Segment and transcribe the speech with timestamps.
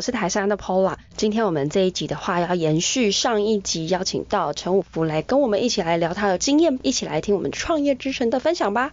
[0.00, 8.92] 我是台山的 Paula，今天我们这一集的话要延续上一集，邀请到陈五福来跟我们一起来聊他的经验，一起来听我们创业之神的分享吧。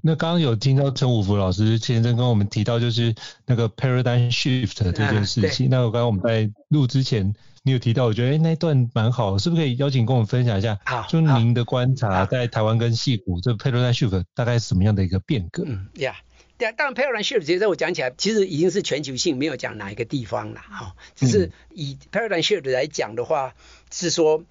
[0.00, 3.12] 那刚刚有听到陈五福老师先生跟我们提到，就是
[3.46, 5.66] 那个 paradigm shift 这件事情。
[5.66, 10.78] 啊、那我刚刚我们在录之前，你有提到，我觉得哎那一段蛮好，是不是可以邀请跟我们分享一下？
[10.84, 15.64] 好，就您的观察，在台湾跟戏谷这 paradigm shift 大概是什么样的一个变革？
[15.66, 16.14] 嗯，呀。
[16.58, 20.96] 对，当然 paradigm shift 其实我讲起来，其实已经是全球性，没有讲哪一个地方了哈。
[21.14, 23.54] 只是以 paradigm shift 来讲的话，
[23.92, 24.42] 是说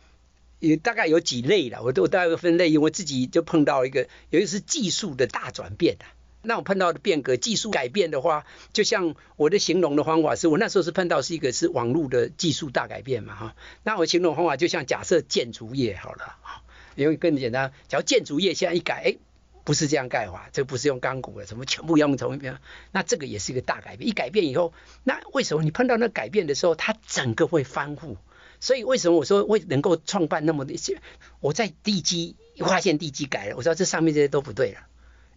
[0.59, 6.05] 也大概有几类了，我都大概有分类，因为我自己就碰到一个，尤其是技术的大转变的。
[6.43, 13.55] 那我碰到的变革，技术改变的话，就像我的形容的方法是，我那时候是碰到是一个是网络的技术大改变嘛哈。
[13.83, 16.37] 那我形容方法就像假设建筑业好了，
[16.95, 19.17] 因为更简单，假如建筑业现在一改，哎。
[19.67, 22.57] 不是这样盖法，这不是用钢骨的，什么全部用同一边，
[22.93, 24.07] 那这个也是一个大改变。
[24.07, 24.71] 一改变以后，
[25.03, 28.15] 那为什么你碰到那改变的时候，它整个会翻覆？
[28.61, 31.01] 所以为什么我说为能够创办那么一些？
[31.41, 34.79] 我在地基发现地基改了，我知道这上面这些都不对了，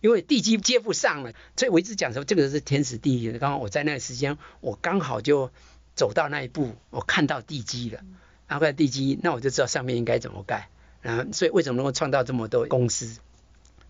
[0.01, 1.33] 因为地基接不上了。
[1.57, 3.37] 所以我一直讲说，这个是天时地利。
[3.37, 5.51] 刚刚我在那个时间，我刚好就
[5.97, 8.01] 走到那一步，我看到地基了，
[8.47, 10.69] 然后看地基，那我就知道上面应该怎么盖。
[11.03, 13.19] 然后，所以为什么能够创造这么多公司？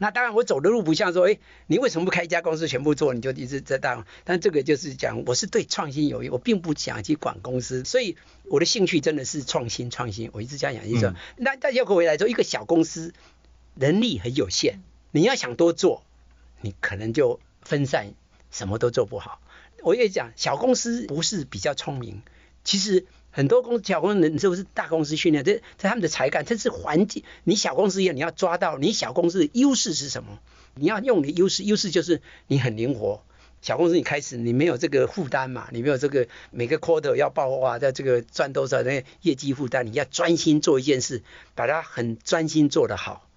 [0.03, 4.07] 那当然，我走的路不像说，哎，你为什么不开一家公司全部做，你就一直在当？
[4.25, 10.31] 但这个就是讲，我是对创新有益，我并不想去管公司，所以我的兴趣真的是创新，创新。
[10.33, 13.13] 我一直这样讲，就是说，那大家回回来说，一个小公司
[13.75, 14.77] 能力很有限，
[15.11, 16.03] 你要想多做，
[16.63, 18.15] 你可能就分散，
[18.51, 19.43] 什么都做不好。
[19.83, 22.23] 我也讲，小公司不是比较聪明，
[22.65, 23.05] 其实。
[23.31, 25.45] 很多公司小公司人，是不是大公司训练？
[25.45, 27.23] 这这他们的才干，这是环境。
[27.45, 30.39] 你小公司一样，你要抓到你小公司的优势是什么？
[30.75, 33.23] 你要用你优势，优势就是你很灵活。
[33.63, 41.23] 小公司你开始你没有这个负担嘛，你没有这个每个 quarter 要报啊，在这个赚多少那业绩负担，你要专心做一件事，
[41.55, 43.29] 把它很专心做得好。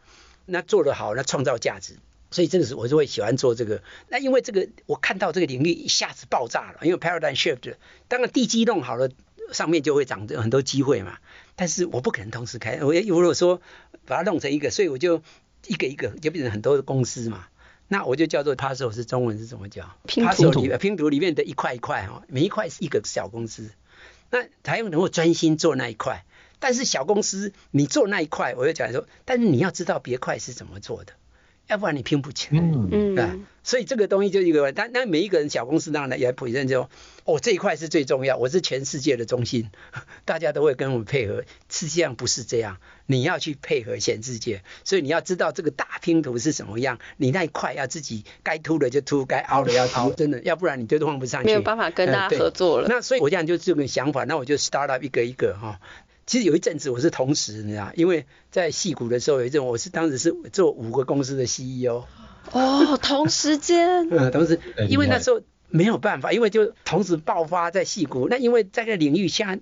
[0.46, 1.96] 那做得好，那创造价值。
[2.34, 3.82] 所以这个是我就会喜欢做这个。
[4.10, 7.76] 那因为这个我看到这个领域一下子爆炸了，因为 paradigm shift，
[8.10, 9.10] 当然地基弄好了。
[9.52, 11.18] 上面就会长很多机会嘛，
[11.56, 13.62] 但是我不可能同时开，我如果说
[14.06, 15.22] 把它弄成一个，所以我就
[15.68, 17.46] 一个一个就变成很多的公司嘛，
[17.88, 19.96] 那我就叫做 puzzle 是中文是怎么叫？
[20.08, 23.70] 拼图里面拼图里面的一块一块哈，每一块是一个小公司，
[24.32, 26.26] 那才能够专心做那一块。
[26.60, 31.14] 但是小公司你做那一块，我就讲说，但是你要知道别块是怎么做的。
[31.68, 32.90] 要不然你拼不起来，嗯。
[32.92, 33.26] 嗯，对，
[33.64, 36.90] 所以这个东西就一个，但那每一个人小公司当然也普认就，
[37.24, 39.70] 哦这一块是最重要，我是全世界的中心，
[40.26, 52.88] 大家都会跟我们配合，实际上不是这样，你要去配合全世界，所以你要知道这个大拼图是什么样，你那一块要自己该凸的就凸，该凹的要凹，真的，要不然你就放不上去，没有办法跟大家合作了。
[52.90, 55.80] 那所以我这样就这个想法，那我就 start up 一个一个哈。
[56.26, 62.06] 其实有一阵子我是同时，你知道，因为在戏谷的时候有一阵，我是当时是做五个公司的 CEO。
[62.52, 64.10] 哦，同时间。
[64.10, 64.60] 嗯， 同时，
[64.90, 68.28] 因为那时候没有办法，因为就同时爆发在戏谷。
[68.30, 69.58] 那因为在这个领域下，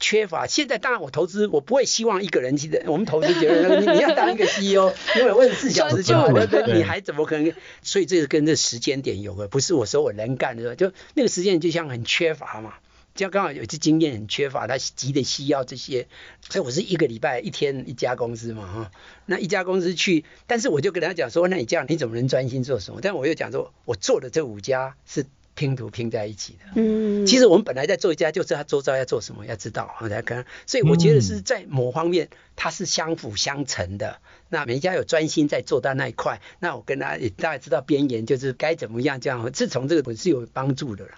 [0.00, 0.46] 缺乏。
[0.46, 2.82] 现在当然我投资，我不会希望一个人去的。
[2.86, 7.52] 我们投资觉得你你要当一个 CEO， 因为二十四小时就好了，你还怎么可能？
[7.82, 12.74] 所以这个跟这时间点有关，不是我说我能干的，就那个时间就像很缺乏嘛。
[13.14, 16.08] 这样刚好有些经验很缺乏，他急的需要这些，
[16.50, 18.90] 所以我是一个礼拜一天一家公司嘛哈，
[19.24, 22.98] 那一家公司去，但是我就跟他讲说，那你这样你怎么能专心做什么？
[23.00, 25.24] 但我又讲说，我做的这五家是
[25.54, 34.20] 拼图拼在一起的，嗯，其实我们本来在做一家，就知道他周遭要做什么，要知道我才跟，所以我觉得是在某方面它是相辅相成的。
[34.48, 41.12] 那每一家有专心在做到那一块，那我跟他也大概知道边缘就是该怎么样这样，自从这个我是有帮助的了。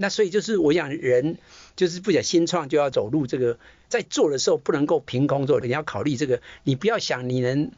[0.00, 1.38] 那所以就是我想人
[1.74, 3.58] 就是不讲新创就要走路这个，
[3.88, 7.72] 在做的时候不能够凭空做，你要考虑这个，你不要想你能，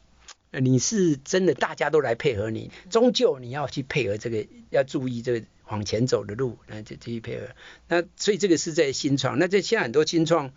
[0.50, 7.46] 你是真的大家都来配合你，终究你要去配合这个，要注意这个往前走的路，那就去配合。
[7.88, 10.52] 那所以这个是在新创，那这现在很多新创，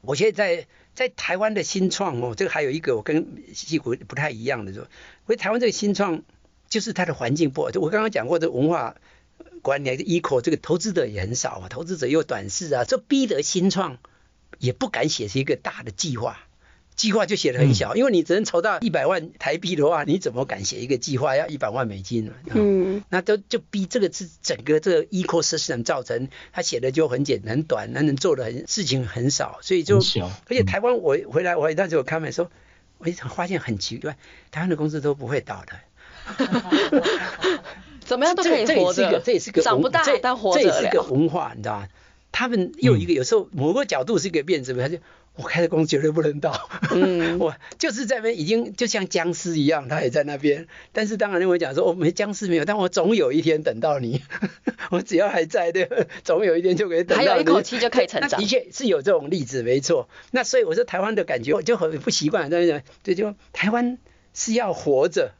[0.00, 4.88] 我现在在在台湾的新创哦，这个还有一个我跟西谷不太一样的说，因
[5.26, 6.22] 为台湾这个新创
[6.70, 8.96] 就是它的环境不好，就我刚刚讲过的文化。
[9.62, 13.98] 管理 eco 这个投资者也很少啊，投资者又短视啊，这逼得新创
[14.58, 16.38] 也不敢写一个大的计划，
[16.96, 22.32] 计划就写得很小，嗯、因为你只能筹到一百万台币的话，你怎么敢写一个计划要一百万美金呢？
[22.54, 32.50] 嗯，那都就逼这个是整个这个 ecosystem 造成他写的就很简单很短，那能做的很事情很少，所以就小而且台湾我回来我那时候看完说，
[32.98, 34.16] 我一发现很奇怪，
[34.50, 35.80] 台湾的公司都不会倒的。
[38.08, 41.88] 怎么样都可以活着，这，这也是个，长不大但活着这，这也是个文化，你知道吗？
[42.32, 44.98] 他们又一个有时候某个角度是一个辩证，他就
[45.36, 50.66] 我开的公司绝对不能倒，嗯， 我就是在那边已经就像僵尸一样，他也在那边。
[50.92, 54.22] 但是当然认为讲说，我没僵尸没有，但我总有一天等到你，
[54.90, 55.88] 我只要还在，对，
[56.24, 58.40] 总有一天就可以等到你，还有一口气就可以成长。
[58.40, 60.08] 的确是有这种例子，没错。
[60.30, 63.14] 那所以我说台湾的感觉我就很不习惯，对不对？
[63.14, 63.98] 就台湾。
[64.34, 65.32] 是要活着，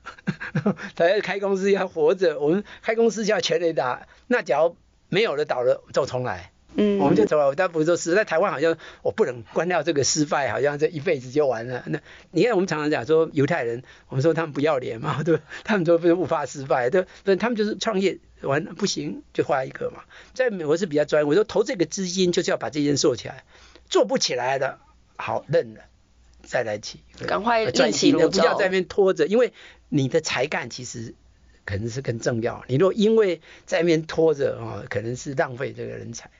[0.94, 2.38] 大家开公司要活着。
[2.40, 4.76] 我们开公司叫全垒打，那假如
[5.08, 6.52] 没有了倒了就重来。
[6.75, 7.55] 嗯，我们就走了。
[7.56, 11.82] 但不是说是在台湾好像我不能关掉这个失败，好像这一辈子就完了。
[11.87, 11.99] 那
[12.31, 15.43] 你看我们常常讲说犹太人，我们说他们不要脸嘛， 对吧？
[15.64, 20.02] 他们说不是不怕失败，对，对，他们就是创业完不行就换一个嘛。
[20.35, 23.44] 在美国是比较专业，我说投这个资金就是要把这件事做起来，
[23.88, 24.79] 做不起来的
[25.17, 25.81] 好认了。
[26.49, 29.53] 再来起，赶快转型的，不要在那边拖着，因为
[29.89, 31.15] 你的才干其实
[31.65, 32.65] 可能是更重要。
[32.67, 36.31] 你若因为在那边拖着啊，可能是浪费这个人才。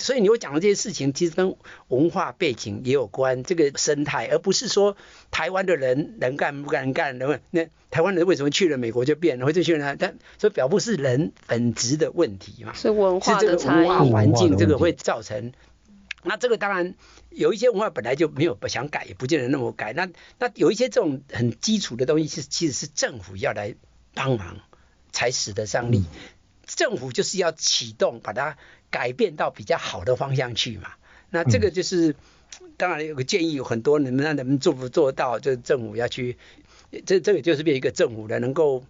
[0.00, 1.56] 所以你会讲的这些事情，其实跟
[1.88, 4.96] 文化背景也有关，这个生态，而不是说
[5.32, 15.52] 台湾的人能干不敢干，能那台湾人为什么去了美国就变了，或者去了，但 所以表不是人本质的问题嘛，是文化的差异，文化环境这个会造成。
[16.28, 16.94] 那这个当然
[17.30, 19.92] 有一些文化本来就没有不想改，也不见得那么改。
[19.94, 20.08] 那
[20.38, 23.74] 那有一些这种很基础的东西是其实是政府要来
[24.14, 24.58] 帮忙
[25.10, 26.04] 才使得上力。
[26.66, 28.56] 政府就是要启动，把它
[28.90, 30.90] 改变到比较好的方向去嘛。
[31.30, 32.14] 那这个就是
[32.76, 36.36] 当然有个建议，有很多能不能能不能做不做到，就是政府要去，
[37.06, 38.84] 这这个就是变一个政府的能够。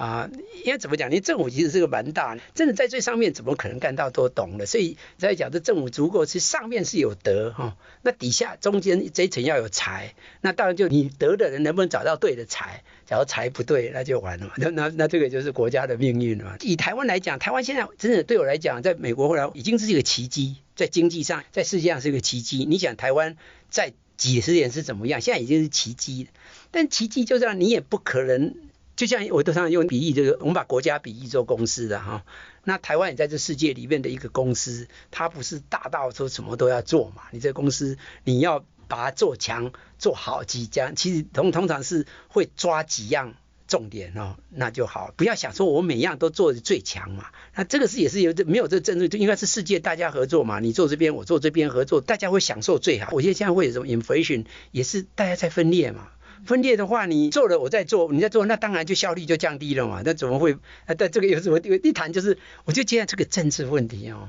[0.00, 0.30] 啊，
[0.64, 1.10] 因为怎么讲？
[1.10, 4.64] 你政府其实是个蛮大，真的在最上面怎么可能干到都懂了？
[4.64, 12.82] 所以在讲这政府足够，是上面是有德哈，那底下中间这一层要有才，那当然就你德的人能不能找到对的财？
[13.04, 14.50] 假如财不对，那就完了。
[14.56, 16.56] 那那那这个就是国家的命运了。
[16.62, 22.64] 以台湾来讲，台湾现在真的对我来讲，在美国后来已经是一个奇迹，在经济上，在世界上是一个奇迹。
[22.64, 23.36] 你想台湾
[23.68, 25.20] 在几十年是怎么样？
[25.20, 26.28] 现在已经是奇迹，
[26.70, 28.54] 但奇迹就这样，你也不可能。
[29.00, 32.22] 就像我都常用比喻，就是我们把国家比喻做公司的哈，
[32.64, 37.22] 那台湾也在这世界里面的一个公司，它不是大到说什么都要做嘛？
[37.30, 43.32] 你这个公司你要把它做强、做好几家，其实通通常是会抓几样
[43.66, 45.14] 重点哦，那就好。
[45.16, 50.60] 不要想说我每样都做的最强嘛，那这个是也是有这没有这个政治，就应该是世界大家合作嘛。
[50.60, 53.08] 你做这边，我做这边合作，大家会享受最好。
[53.12, 56.08] 我觉得现在会有什么 inflation，也是大家在分裂嘛。
[56.44, 60.02] 分裂的话，你做了我再做，你再做，那当然就效率就降低了嘛。
[60.04, 60.52] 那怎么会？
[60.86, 61.58] 啊，但这个有什么？
[61.58, 64.28] 一谈就是，我就觉得这个政治问题哦，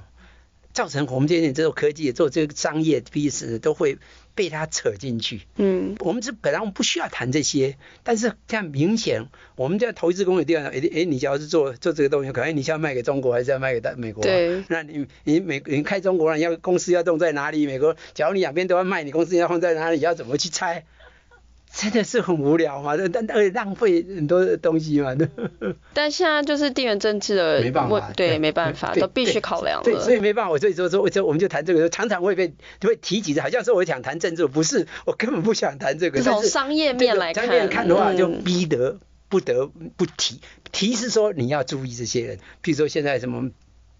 [0.73, 3.97] 造成我们这些这种科技做这个商业彼此都会
[4.35, 5.41] 被它扯进去。
[5.57, 14.23] 嗯，我们这本来我们不需要谈这些，但是这样明显，我们在投资公有地方，哎哎，你只要是做做这个东西，可能你是要卖给中国，还是要卖给大美国？
[14.23, 17.65] 对，那你你美你开中国，你要公司要动在哪里？
[17.65, 19.99] 美国，假如你两边都要卖，你公司要放在哪里？
[19.99, 20.85] 要怎么去猜？
[21.73, 25.15] 真的是很无聊嘛，但而且浪费很多东西嘛。
[25.93, 29.83] 但现在就是地缘政治的，没办法，对，没办法，都必须考量了。
[29.85, 36.21] 对，所以没办法，我所以说说，我我们就谈这个，常常会被会提及的，好像说我想谈政治，不是，我根本不想谈这个。
[36.21, 38.99] 从商业面来看，商业面看的话，就逼得
[39.29, 40.41] 不得不提。
[40.73, 43.49] 提是说你要注意这些人，譬如说现在什么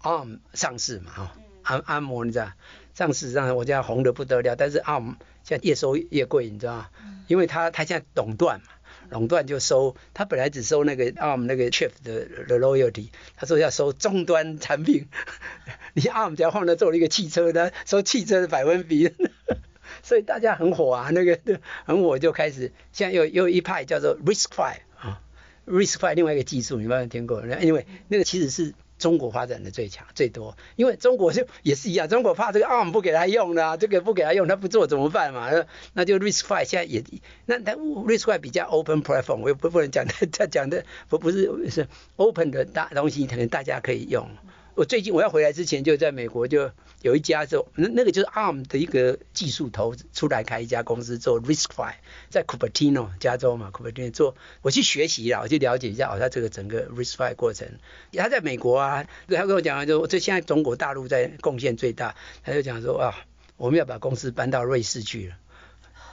[0.02, 2.52] ARM 上市嘛，哈，安安摩你知道，
[2.92, 5.14] 上市让我家红得不得了，但是 ARM。
[5.44, 6.88] 现在越收越贵，你知道吗？
[7.28, 8.66] 因为他他现在垄断嘛，
[9.10, 15.06] 垄断就收，他本来只收那个 ARM 那个 chip 的的 royalty，他说要收终端产品，
[15.94, 19.10] 你 ARM 只要放在做了一个汽车的，收汽车的百分比，
[20.02, 21.38] 所以大家很火啊，那个
[21.84, 25.20] 很火就开始，现在又又一派叫做 RISC-V 啊
[25.66, 27.44] ，RISC-V 另外一个技术，你有没有听过？
[27.60, 28.74] 因为那个其实是。
[29.02, 35.50] 中国发展的最强最多，因为中国就也是一样，中国怕这个 ARM 不给他用的，这个不给他用，他不做怎么办嘛？
[35.92, 37.02] 那就 RISC-V 现在也，
[37.46, 44.28] 那那 RISC-V 比较 open platform，我也不不能讲他 讲的不不是是 open 的大东西，可能大家可以用。
[44.74, 46.70] 我最近我要回来之前就在美国就。
[47.02, 51.94] 有一家做那那个就是 ARM 的一个技术头出来开一家公司做 RISC-V，
[52.30, 57.68] 在 Cupertino 加州嘛，Cupertino 做，我去学习了，我去了解一下哦，他这个整个 RISC-V 过程，
[58.12, 62.14] 他在美国啊，他跟我讲就这现在中国大陆在贡献最大，
[62.44, 63.12] 他就讲说啊，
[63.56, 65.34] 我们要把公司搬到瑞士去了，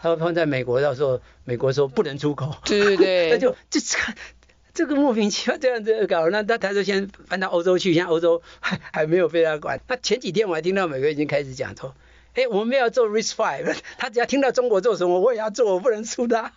[0.02, 3.80] 他说放在美国到时候美国说不能出口，对对对， 那就这
[4.80, 4.90] 这。
[4.90, 9.80] 这个莫名其妙这样子搞，那他他就先搬到欧洲去，现在欧洲还 还没有被他管。
[9.88, 11.94] 那前几天我还听到美国已经开始讲说，
[12.34, 16.54] 哎，我们要做 RISC-V， 他只要听到中国做什么，我也要做， 我不能输他。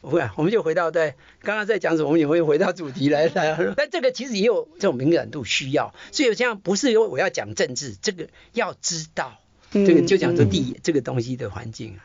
[0.00, 3.56] 不会，我们就回到对刚刚在讲什么，我们也会回到主题来来。
[3.76, 9.38] 但这个其实也有这种敏感度需要，所以这样不是因为我要讲政治，这个要知道，
[9.70, 12.00] 这个就讲说地、嗯、这个东西的环境。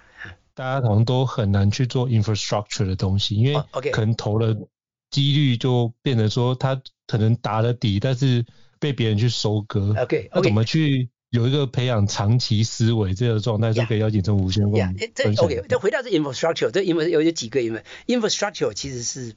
[0.54, 4.56] 大家好像都很难去做 infrastructure 的东西，因为可能投了。
[5.12, 8.46] 几率就变成说，他可能打了底，但是
[8.80, 9.96] 被别人去收割。
[9.98, 14.96] OK，那怎么去有一个培养长期思维这个状态，就可以邀请陈武先生。
[15.16, 17.60] 这 OK，再回到这 infrastructure，这 infra 有有几个
[18.08, 19.36] infrastructure 其实是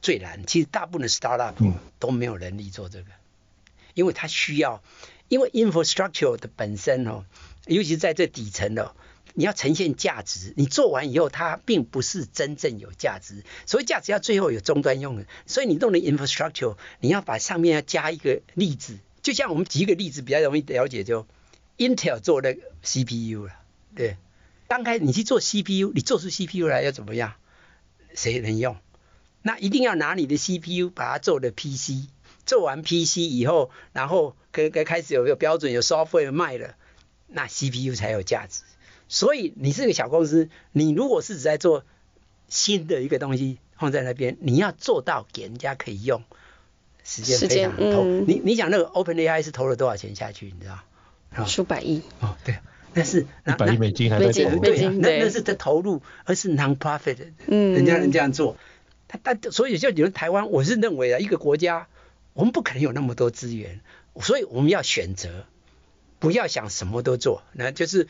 [0.00, 1.54] 最难，其实大部分的 startup
[1.98, 3.22] 都没有能力做这个，嗯、
[3.94, 4.82] 因为它需要，
[5.28, 7.24] 因为 infrastructure 的本身哦，
[7.66, 8.94] 尤其是在这底层的。
[9.34, 13.44] 你要呈现价值，你做完以后，它并不是真正有价值。
[13.66, 18.98] 所以价值要最后有终端用的，所以你弄的 infrastructure，你要把上面要加一个例子。
[19.22, 21.26] 就像我们举一个例子比较容易了解，就
[21.78, 23.52] Intel 做的 CPU 了，
[23.94, 24.16] 对。
[24.68, 27.34] 刚开始你去做 CPU，你做出 CPU 来要怎么样？
[28.14, 28.76] 谁能用？
[29.42, 32.08] 那一定要拿你的 CPU 把它做的 PC，
[32.46, 36.74] 做完 PC 以后，然后可可开始有个标准，有 software 卖了，
[37.26, 38.62] 那 CPU 才有价值。
[39.12, 41.84] 所以你是个小公司，你如果是只在做
[42.48, 46.22] 新的一个东西放在那边，你要做到给人家可以用，
[47.04, 48.04] 时间非常投。
[48.04, 50.46] 嗯、你你讲那个 OpenAI 是投了多少钱下去？
[50.46, 51.44] 你知道？
[51.44, 52.00] 数百亿。
[52.20, 52.56] 哦，对，
[52.94, 58.56] 那是一百亿美金还在投，对，那那是在投入，而是 non-profit，嗯，人家能这样做。
[59.08, 61.86] 他但所以就你们台湾，我是认为啊，一个国家
[62.32, 63.80] 我们不可能有那么多资源，
[64.22, 65.44] 所以我们要选择，
[66.18, 68.08] 不要想什么都做，那就是。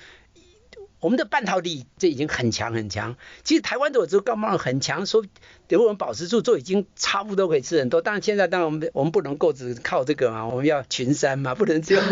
[1.03, 5.25] 我们的半导体这已经很强很强，其实台湾的我这个高很强，说
[5.67, 8.01] 给我们保持住，做已经差不多可以吃很多。
[8.01, 12.05] 当然现在当然我们我们不能够只靠这个嘛，我们要群山嘛， 不能这样。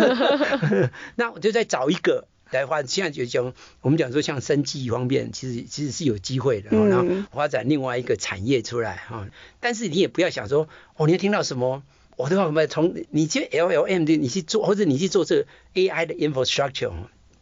[1.14, 9.28] 那我就再找一个来发，现在就讲我们讲说像生技方面，其实其实是有机会的，然后发展另外一个产业出来哈。
[9.60, 11.84] 但是你也不要想说哦，你要听到什么，
[12.16, 16.92] 我的话我们从你去 LLM 的你去做，或者你去做这个 AI 的 infrastructure。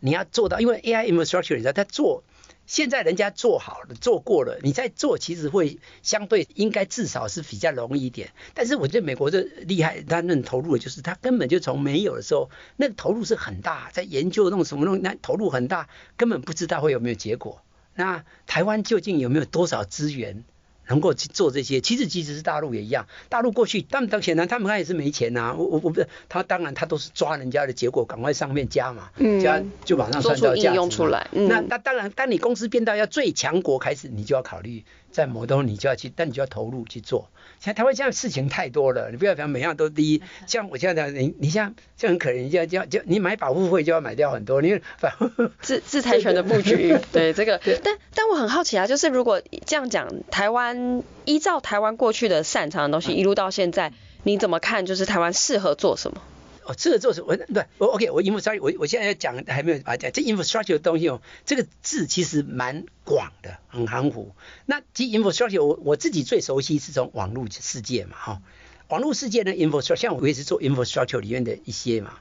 [0.00, 2.23] 你要做到，因为 AI infrastructure 你知道，他做
[2.67, 8.31] 现在人家做好了，做过了，你再做其实会相对应该至少是比较容易一点。
[8.55, 17.62] 但是我觉得美国这厉害，他那投入的就是他根本就从没有的时候，那个投入是很大，在研究弄什么弄，那投入很大，根本不知道会有没有结果。
[17.95, 20.45] 那台湾究竟有没有多少资源？
[20.88, 23.07] 能够去做这些，其实即使是大陆也一样。
[23.28, 25.54] 大陆过去，他们当显然他们也是没钱呐、啊。
[25.57, 31.28] 我我我不是，他当然他都是抓人家的结果，赶快上面加嘛，嗯、加就马上算到价值出来。
[31.33, 37.28] 嗯、那那当然，当你公司变到要最强国开始，你就要考虑在某东你就要去，但你就要投入去做。
[37.60, 40.22] 像台湾现在事情太多了，你不要讲每样都第一。
[40.46, 45.12] 像我现在讲你，你像就很可怜，就就就你买保护费就要买掉很多，你反
[45.60, 47.60] 智智财权的布局，对这个。
[47.82, 54.86] 但但我很好奇啊，就是如果这样讲，台湾依照台湾过去的擅长的东西，一路到现在，你怎么看？
[54.86, 56.22] 就是台湾适合做什么？
[56.68, 57.34] 哦，这个做什么？
[57.34, 64.32] 对，我 OK，我 infrastructure，我我现在要讲还没有啊讲这 infrastructure 的东西哦，这个字其实蛮广的，很含糊。
[64.66, 68.42] 那其实 infrastructure 我我自己最熟悉是从网络世界嘛，哈，
[68.88, 72.18] 网络世界的 infrastructure，像我也是做 infrastructure 里面的一些嘛。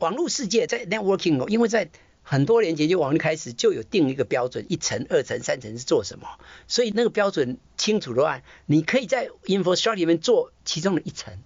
[0.00, 1.88] 网络世界在 networking 哦，因为在
[2.22, 6.28] 很多年前就网络开始就有定一个标准，一层、二层、三层是做什么，
[6.68, 11.38] 所以那个标准清楚的话，你可以在 infrastructure 里面做其中的一层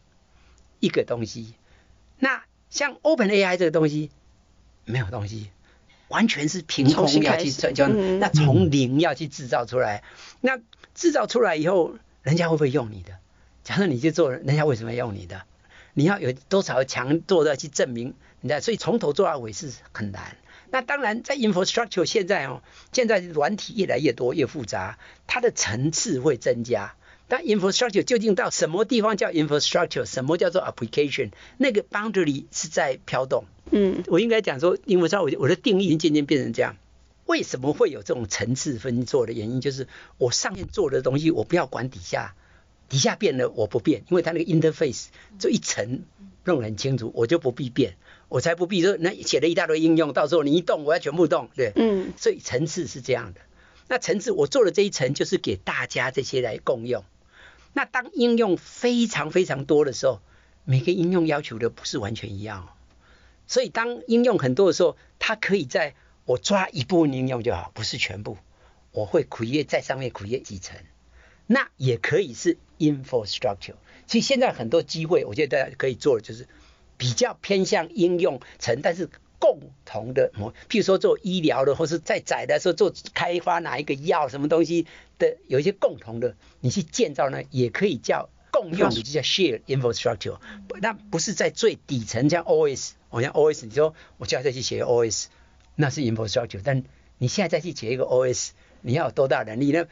[0.81, 1.55] 一个东西。
[2.19, 4.11] 那像 OpenAI 这个东西
[4.85, 5.51] 没有东西，
[6.09, 10.03] 完全是凭空要去成就，那从零要去制造出来，
[10.41, 10.59] 那
[10.95, 13.19] 制造出来以后，人家会不会用你的？
[13.65, 15.43] 假设你去做，人家为什么要用你的？
[15.95, 18.15] 你要有多少强做的去证明？
[18.41, 20.37] 你看，所以从头做到尾是很难。
[20.71, 26.95] 那当然，在 infrastructure 现在哦，现在软体越来越多越复杂，它的层次会增加。
[27.29, 30.05] 但 infrastructure 究竟到什么地方叫 infrastructure？
[30.05, 31.31] 什么叫做 application？
[31.59, 33.45] 那个 boundary 是在飘动。
[33.71, 36.77] 嗯，我应该讲说，infrastructure 我的定义已经渐渐变成这样。
[37.27, 39.61] 为什么会有这种层次分做的原因？
[39.61, 42.35] 就是我上面做的东西，我不要管底下。
[42.89, 45.07] 底下变了我不变，因为它那个 interface
[45.41, 46.05] 就一层
[46.45, 47.97] 弄得很清楚，我就不必变，
[48.29, 53.41] 我才不必说那写了一大堆应用，到时候你一动我要全部动，对，嗯，所以层次是这样的。
[53.89, 57.03] 那层次我做的这一层就是给大家这些来共用。
[57.77, 60.23] 那当应用非常非常多的时候，
[60.65, 62.75] 每个应用要求的不是完全一样，
[63.47, 68.39] 所以当应用很多的时候，它可以在我抓一部分应用就好，不是全部，
[68.93, 70.79] 我会 create 在上面 create 几层。
[71.47, 73.75] 那也可以是 infrastructure。
[74.07, 76.49] 其实现在很多机会，我觉得大家可以做的就是
[76.97, 80.31] 比较偏向应用层，但是共同的，
[80.69, 84.87] 譬如说做医疗的，或是在窄的时候做开发哪一个药什么东西
[85.19, 90.39] 的，有一些共同的，你去建造呢，也可以叫共用的，就叫 share infrastructure。
[90.81, 95.27] 那不是在最底层，像 OS，我像 OS，你说我叫他再去写 OS，
[95.75, 96.61] 那是 infrastructure。
[96.65, 96.83] 但
[97.19, 98.51] 你现在再去写一个 OS，
[98.81, 99.87] 你要有多大能力呢？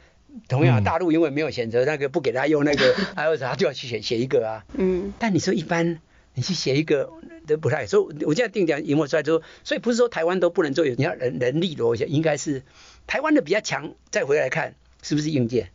[0.49, 4.65] 同样，大陆因为没有选择那个不给他用那个 iOS，他就要去写写一个啊。
[4.73, 5.13] 嗯。
[5.19, 6.01] 但你说一般，
[6.35, 7.11] 你去写一个
[7.47, 7.87] 都不太。
[7.87, 12.63] 所以我现在定讲萤幕出来之后，所以不是说台湾都不能做，你要人人力的，我想应该是
[13.07, 13.95] 台湾的比较强。
[14.11, 15.71] 再回来看，是不是硬件、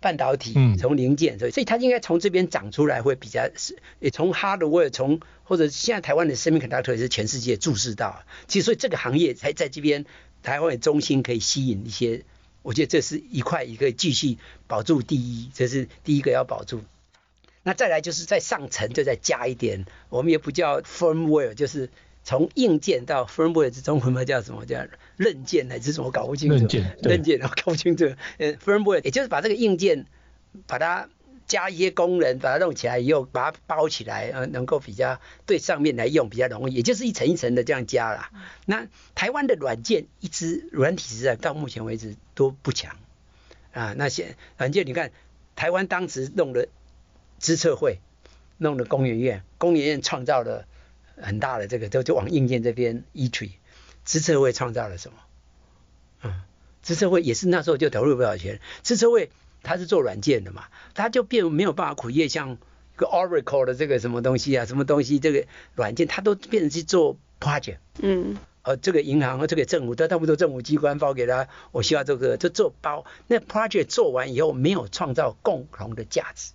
[0.00, 10.04] 半导体从零件，所以所以它应该从这边长出来会比较是，也从 hardware 从或者现在台湾的 semiconductor 也是全世界注视到，其实所以这个行业才在这边
[10.42, 12.24] 台湾的中心可以吸引一些。
[12.62, 16.80] 我觉得这是一块一个继续保住第一，这是第一个要保住。
[17.62, 21.90] 那再来就是在上层就再加一点，我们也不叫 firmware，就是
[22.24, 26.10] 从硬件到 firmware 之中，我们叫什么叫韧件还是什么？
[26.10, 26.54] 搞不清楚。
[26.56, 28.04] 韧件，韧件，搞不清楚。
[28.38, 30.06] 呃，firmware 也就是把这个硬件
[30.66, 31.08] 把它。
[31.44, 38.30] 加一些功能，把它弄起来以后，把它包起来，呃，能够比较对上面来用比较容易，也就是一层一层的这样加啦。
[38.64, 42.96] 那台湾的软件一直软体实在到目前为止都不强
[43.72, 43.92] 啊。
[43.98, 45.10] 那些软件你看，
[45.54, 46.68] 台湾当时弄的
[47.42, 47.98] 资策会，
[48.56, 50.66] 弄的工研院，工研院创造了
[51.16, 53.50] 很大的这个，就就往硬件这边移推。
[54.04, 55.18] 资策会创造了什么？
[56.22, 56.42] 嗯，
[56.82, 59.30] 资策会也是那时候就投入不少钱，资策会。
[59.64, 62.58] 他是做软件的嘛，他就变没有办法苦业，像
[62.96, 67.78] 个 Oracle 的这个什么东西啊，什么东西这个软件，他都变成去做 project。
[68.00, 68.36] 嗯。
[68.62, 73.04] 呃，这个银行和这个政府，他差不多政府机关包给他，我需要这个就做包。
[73.26, 76.52] 那 project 做完以后，没有创造共同的价值，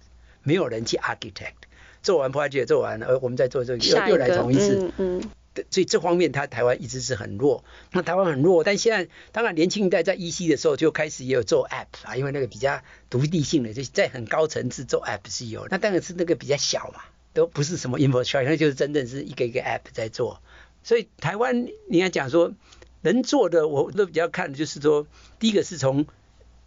[0.47, 1.67] 没有人去 architect。
[2.01, 4.91] 做完 project 做完了，呃，我们再做这个又又来重一次。
[4.97, 5.19] 嗯。
[5.19, 5.29] 嗯
[5.71, 7.63] 所以这方面，他台湾一直是很弱。
[7.91, 12.79] 那台湾很弱，但现在当然年轻一代在 EC 的时候就开始也有做 App 啊，因为那个比较
[13.09, 15.67] 独立性的，就在很高层次做 App 是有。
[15.71, 17.01] 那当然是那个比较小嘛，
[17.33, 20.43] 都不是什么 infrastructure，那就是真正是一个一个 App 在做。
[20.83, 22.53] 所以台湾你要讲说
[23.01, 25.07] 能做的，我都比较看的就是说，
[25.39, 26.05] 第一个是从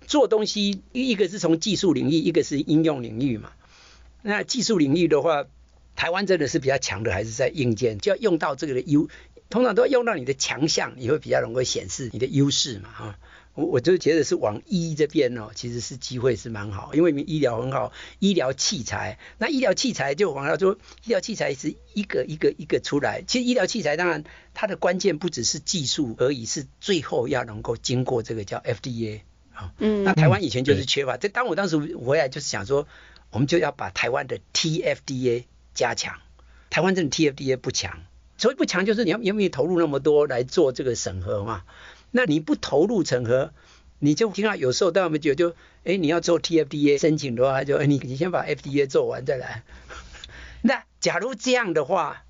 [0.05, 3.53] 做东西，一个是从技术领域，一个是应用领域嘛。
[4.23, 5.47] 那技术领域的话。
[5.97, 9.09] 台湾真的是比较强的，还是在硬件，就要用到这个的优，
[9.51, 13.19] 通常都要用到你的强项，你会比较容易显示你的优势嘛，哈。
[13.55, 23.23] 我我就觉得是往医这边哦，其实是机会是蛮好，因为你医疗很好，医疗器材，那医疗器材就往下说，医疗器材是一个一个一个出来。
[23.27, 29.21] 其实医疗器材当然它的关键不只是技术而已，是最后要能够经过这个叫 FDA
[29.53, 29.75] 啊。
[29.79, 30.03] 嗯。
[30.05, 32.87] 那台湾以前就是缺乏，这当我当时回来就是想说，
[33.31, 36.19] 我们就要把台湾的 TFDA 加强，
[36.69, 38.01] 台湾这种 TFDA 不强，
[38.37, 41.63] 所以不强就是你要愿不愿意投入那么多来做这个审核嘛？
[42.11, 43.53] 那你不投入审核，
[44.01, 49.63] 你就听到有时候当我们觉得就，哎，你要做 TFDA 申请的话，就哎你你先把 FDA 做完再来。
[50.63, 52.25] 那假如这样的话，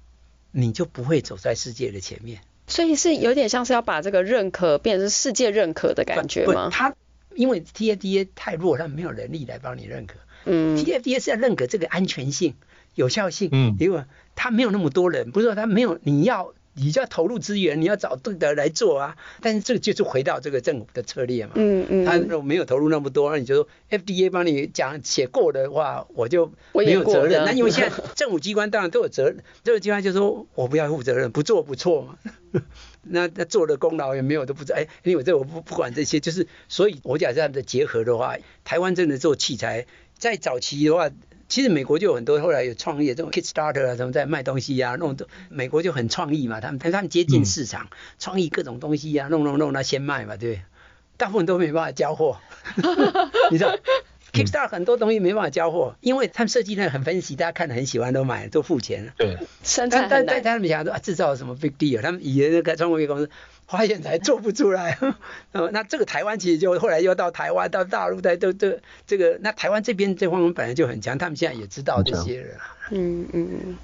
[0.52, 2.42] 你就不会走在世界的前面。
[2.66, 6.68] 所以是有点像是要把这个认可变成世界认可的感觉吗？
[6.70, 6.94] 他
[7.34, 10.16] 因为 TFDA 太弱，他没有能力来帮你认可。
[10.44, 12.54] 嗯，TFDA 是要认可这个安全性、
[12.94, 13.48] 有效性。
[13.52, 16.54] 嗯，因为他没有那么多人，不是说他没有，你要。
[16.74, 19.16] 你就要投入资源，你要找对的来做啊。
[19.40, 21.52] 但是这个就是回到这个政府的策略嘛。
[21.56, 22.04] 嗯嗯。
[22.04, 27.44] 他没有投入那么多，那你就说 FDA 帮你讲写过的话，我就没有责任。
[27.44, 32.16] 那因为现在政府机关当然都有责任， 这个机关就说我不要负责任，不做不错嘛。
[33.02, 34.78] 那那做的功劳也没有都不知道。
[34.78, 41.10] 哎，因为这我不不管这些，就是所以我讲这样的结合的话，台湾真的做器材，在早期的话。
[41.50, 45.16] 其实美国就有很多后来有创业这种 Kickstarter 啊，什么在卖东西啊，弄
[45.50, 47.88] 美国就很创意嘛，他们他们接近市场，
[48.20, 50.62] 创意各种东西啊，弄弄弄，那先卖嘛，对不对？
[51.16, 52.38] 大部分都没办法交货，
[53.50, 53.76] 你知道
[54.32, 59.12] Kickstarter 很多东西没办法交货，因为他们设计呢很分析，大家看得很喜欢都买都付钱了。
[59.18, 59.36] 对，
[59.90, 63.28] 但但但他们想说啊，制造什么 big deal，他们以前那个创业公司。
[63.70, 64.98] 发现才做不出来，
[65.52, 68.72] 呃，那这个台湾其实就后来又到台湾到大陆，在都都
[69.06, 72.56] 这个，那台湾这边这方面本来就很强，他们现在也知道这些人。
[72.90, 73.76] 嗯嗯。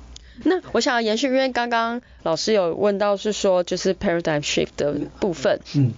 [0.44, 5.61] 那我想要延续，因为刚刚老师有问到是说，就是 paradigm shift 的部分。
[5.75, 5.92] 嗯。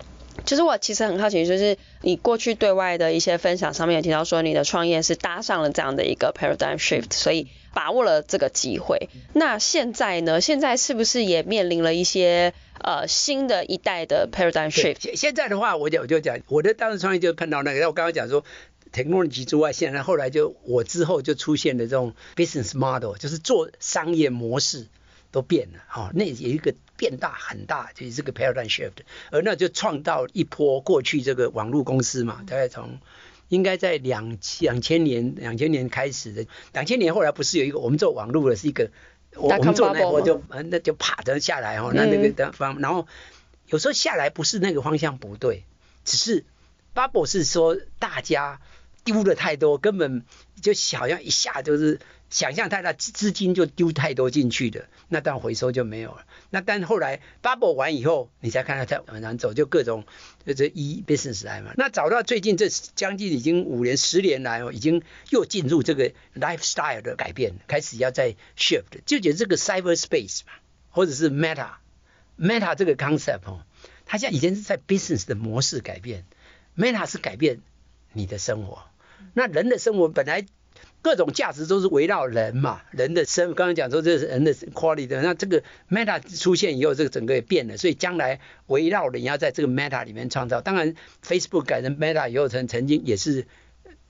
[0.45, 9.09] 其实我其实很好奇，就是你过去对外的一些分享上面有提到说，你的创业是搭上了这样的一个 paradigm shift，所以把握了这个机会。
[9.35, 10.41] 那现在呢？
[10.41, 12.55] 现在是不是也面临了一些？
[12.81, 14.99] 呃，新的一代的 paradigm shift。
[15.01, 18.45] 现现在的话，我就我就讲，我的当时创业就碰到那个，我刚刚讲说
[18.93, 24.87] ，technology 之外，现在后来就我之后就出现了这种 business model，就是做商业模式
[25.33, 28.93] 都变了，哈、哦，那有一个变大很大，就是这个 paradigm shift，
[29.31, 32.99] 而那就创造一波过去这个网络公司嘛，大概从
[33.49, 38.91] 应该在两两千年两千年开始的，两千年后来不是有一个我们做网络的是一个。
[39.37, 43.07] 我我们做那我就那就啪的下来哦，那那个的方，然后
[43.67, 45.65] 有时候下来不是那个方向不对，
[46.03, 46.47] 只是
[46.95, 48.59] bubble 是说大家
[49.05, 50.25] 丢了太多，根本
[50.63, 56.27] 就好像一下就是想象太大，资金就丢太多进去的，那当回收就没有了。
[56.51, 60.05] 那但后来 bubble 完以后，你再看它再往上走，就各种
[60.45, 61.73] 就这 e business 来嘛。
[61.77, 70.53] 那找到最近这将近已经五年十年来哦，已经又进入这个 lifestyle 的改变，开始要在 shift，就觉得这个 cyberspace 嘛，
[70.91, 71.77] 或者是 meta
[72.39, 73.63] meta 这个 concept 哦，
[74.05, 76.25] 它现在以前是在 business 的模式改变
[76.77, 77.61] ，meta 是改变
[78.13, 78.85] 你的生活。
[79.35, 80.47] 那人的生活本来
[81.01, 90.61] 各种价值都是围绕人嘛，人的生，刚刚讲说这是人的 quality，那这个 meta 出现以后，这个整个也变了，所以将来围绕人要在这个 meta 里面创造。
[90.61, 93.47] 当然，Facebook 改成 meta 以后，曾曾经也是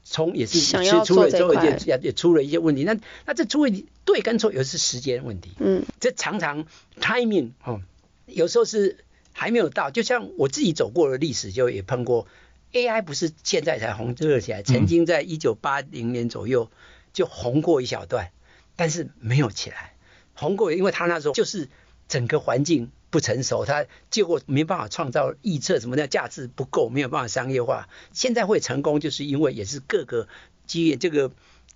[0.03, 0.61] 从也是
[1.05, 2.85] 出了之后也也也出了一些问题。
[2.85, 2.97] 那
[3.27, 6.67] 那这出问题对跟错，有时是时间问题，嗯，这常常
[7.01, 7.83] timing 哦，
[8.27, 8.97] 有时候是
[9.33, 9.91] 还没有到。
[9.91, 12.27] 就像我自己走过的历史，就也碰过。
[12.73, 16.71] AI 不是现在才红热起来，曾经在一九八零年左右
[17.13, 18.31] 就红过一小段，
[18.77, 19.95] 但是没有起来。
[20.35, 21.69] 红过，因为他那时候就是
[22.09, 27.89] 整个环境不成熟，他结果没办法创造预测什么的价值不够，没有办法商业化。
[28.13, 30.29] 现在会成功，就是因为也是各个
[30.67, 31.31] 基这个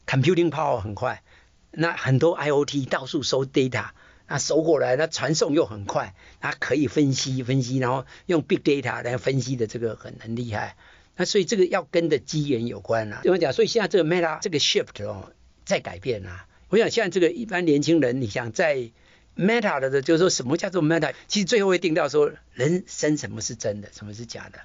[0.07, 1.23] computing power 很快，
[1.71, 3.91] 那很多 IoT 到处收 data。
[4.29, 10.77] 那收过来，那传送又很快，它可以分析分析，然后用 big data 来分析的这个很很厉害。
[11.17, 13.21] 那所以这个要跟的机缘有关啊。
[13.23, 13.53] 怎么讲？
[13.53, 15.33] 所以现在这个 meta 这个 shift 哦，
[15.65, 16.47] 在改变啊。
[16.71, 18.91] 我想现在这个一般年轻人，你想在
[19.37, 21.13] meta 的，就是说什么叫做 meta？
[21.29, 24.59] 其实最后会定到说人生什么是真的，什么是假的。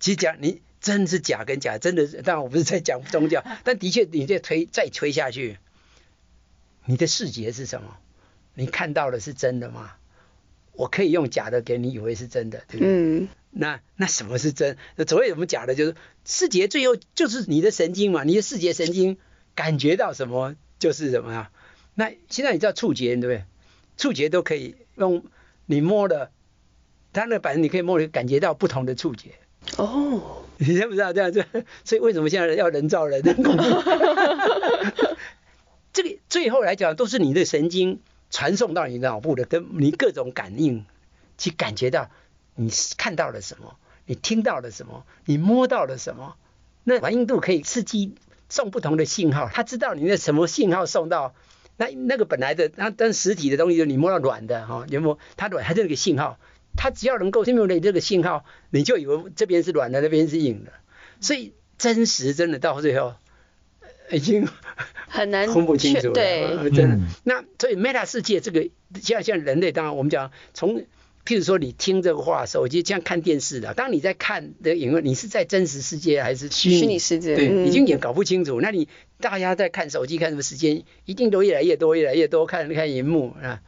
[0.00, 5.58] 其实讲你真是假跟假，真的是，当然我不是在讲宗教，但的确你再推再推下去，
[6.86, 7.96] 你的视觉是什么？
[8.58, 9.92] 你看到的是真的吗？
[10.72, 12.88] 我可以用假的给你以为是真的，对不对？
[12.88, 13.28] 嗯。
[13.50, 14.76] 那那什么是真？
[14.96, 15.94] 那所谓什么假的，就是
[16.24, 19.16] 视觉最后就是你的神经嘛，你的视觉神经
[19.54, 21.52] 感觉到什么就是什么啊。
[21.94, 23.44] 那现在你知道触觉对不对？
[23.96, 25.24] 触觉都可以用
[25.66, 26.32] 你摸的，
[27.12, 29.30] 它那反正你可以摸，感觉到不同的触觉。
[29.76, 30.42] 哦。
[30.58, 31.46] 你知不知道这样子？
[31.84, 33.22] 所以为什么现在要人造人？
[35.92, 38.00] 这个最后来讲都是你的神经。
[38.30, 40.84] 传送到你脑部的，跟你各种感应，
[41.38, 42.10] 去感觉到
[42.54, 46.36] 你看到了什么，你听到了什么，你摸到了什么，
[46.84, 48.14] 那反应度可以刺激
[48.48, 51.34] 送不同的信号，他知道你的什么信号送到，
[51.76, 56.38] 那那个本来的那但实体的东西，你摸到软的哈，你摸它软，它这个信号，
[56.76, 60.72] 它只要能够 simulate 这个信号，你就以为这边是软的，那边是硬的，
[61.20, 63.14] 所以真实真的到最后。
[64.10, 64.48] 已经
[65.08, 66.12] 很难分不清楚了。
[66.12, 66.96] 对，真的。
[66.96, 68.68] 嗯、那所以 Meta 世界这个，
[69.02, 70.84] 像像人类，当然我们讲从。
[71.26, 77.36] 譬如说，你听这个话，手机像看电视的，当你在看的影院，你是在真实世界还是虚拟，拟世界？
[77.36, 78.62] 对，嗯、已经也搞不清楚。
[78.62, 78.88] 那你
[79.20, 83.60] 大家在看手机看什么时间，一定都越来越多，越来越多看看荧幕啊。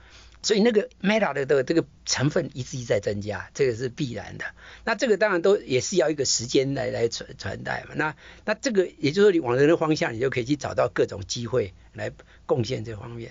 [0.43, 4.45] 所以那个 Meta 的的这个成分一直一直在增加，这个是必然的。
[4.85, 7.95] 那这个当然都也是要一个时间来来传传代嘛。
[7.97, 12.11] 那那这个也就是说，你往人的方向，你就可以去找到各种机会来
[12.47, 13.31] 贡献这方面。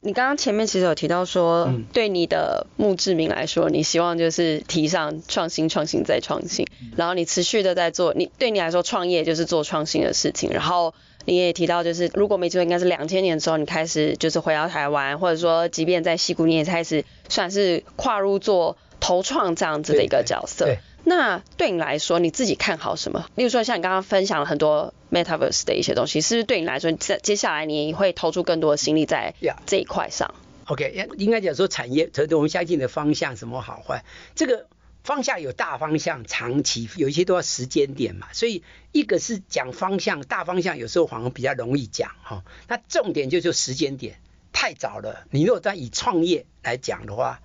[0.00, 8.14] 你刚刚前面其实有提到说，对你的墓志铭来说，你希望就是提倡创新、创新再创新，然后你持续的在做。
[8.14, 10.50] 你对你来说，创业就是做创新的事情。
[10.52, 10.94] 然后
[11.28, 20.74] 你也提到，就是如果没记错，应该是两千年之后，你开始就是回到台湾，或者说，即便在西谷，你也开始算是跨入做投创这样子的一个角色。
[21.04, 23.26] 那对你来说，你自己看好什么？
[23.34, 29.34] 例如说，像你刚刚分享了很多 Metaverse 的一些东西，是不是对你来说，接接下来你会投出更多的心力在
[29.66, 30.34] 这一块上
[30.66, 34.02] ？Yeah.OK，应该讲说产业，我们相信的方向什么好坏？
[34.34, 34.66] 这个
[35.08, 38.28] 方向有大方向、长期，有一些都要时间点嘛。
[38.34, 42.44] 所以一个是讲方向，大方向有时候反而比较容易讲哈。
[42.68, 44.20] 那重点就是时间点，
[44.52, 45.26] 太早了。
[45.30, 47.40] 你如果在以创业来讲的话，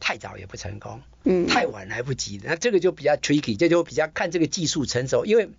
[0.00, 5.50] 太早也不成功，嗯，太晚来不及，那这个就比较 tricky，这就比较看这个技术成熟，因为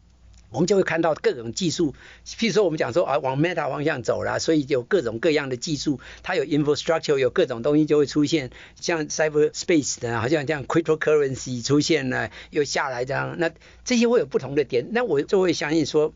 [0.54, 1.94] 我们就会看到各种技术，
[2.26, 13.52] 譬如说我们讲说啊往 meta 方向走了，所以有各种各样的技术，它有 infrastructure，有各种东西就会出现，像 cyberspace 的，好像这样 cryptocurrency 出现了又下来这样，那
[13.84, 16.14] 这些会有不同的点，那我就会相信说，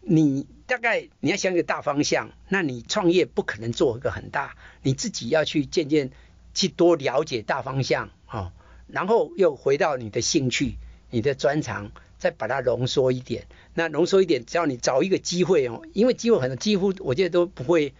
[0.00, 6.10] 你大概你要想一个大方向，那你创业不可能做一个很大，你自己要去渐渐。
[6.54, 8.50] 去多了解大方向，哦，
[8.88, 10.74] 然后又回到你的兴趣、
[11.08, 13.46] 你的专长，再把它浓缩一点。
[13.74, 17.94] 那浓缩一点，只要你找一个机会哦，因为机会很多，几乎我觉得都不会。